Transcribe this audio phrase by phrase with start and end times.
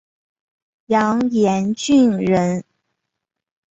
[0.87, 2.63] 杨延俊人。